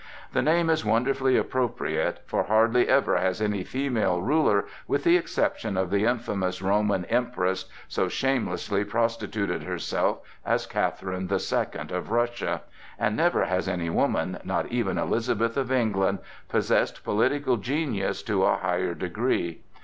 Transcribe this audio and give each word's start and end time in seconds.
The 0.33 0.41
name 0.41 0.71
is 0.71 0.83
wonderfully 0.83 1.37
appropriate, 1.37 2.21
for 2.25 2.45
hardly 2.45 2.87
ever 2.87 3.17
has 3.17 3.39
any 3.39 3.63
female 3.63 4.19
ruler, 4.19 4.65
with 4.87 5.03
the 5.03 5.15
exception 5.15 5.77
of 5.77 5.91
the 5.91 6.05
infamous 6.05 6.59
Roman 6.59 7.05
Empress, 7.05 7.65
so 7.87 8.09
shamelessly 8.09 8.83
prostituted 8.83 9.61
herself 9.61 10.17
as 10.43 10.65
Catherine 10.65 11.27
the 11.27 11.37
Second 11.37 11.91
of 11.91 12.09
Russia, 12.09 12.63
and 12.97 13.15
never 13.15 13.45
has 13.45 13.67
any 13.67 13.91
woman, 13.91 14.39
not 14.43 14.71
even 14.71 14.97
Elizabeth 14.97 15.55
of 15.55 15.71
England, 15.71 16.17
possessed 16.49 17.03
political 17.03 17.57
genius 17.57 18.23
to 18.23 18.43
a 18.43 18.55
higher 18.57 18.95
degree. 18.95 19.61